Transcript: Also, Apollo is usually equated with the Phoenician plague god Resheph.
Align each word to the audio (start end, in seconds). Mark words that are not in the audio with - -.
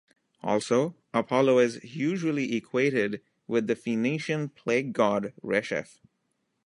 Also, 0.41 0.95
Apollo 1.13 1.59
is 1.59 1.95
usually 1.95 2.55
equated 2.55 3.21
with 3.45 3.67
the 3.67 3.75
Phoenician 3.75 4.49
plague 4.49 4.93
god 4.93 5.31
Resheph. 5.43 5.99